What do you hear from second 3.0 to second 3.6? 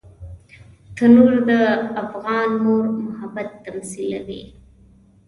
محبت